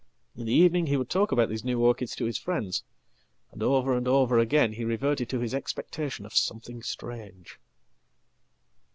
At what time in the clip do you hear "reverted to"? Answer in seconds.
4.83-5.37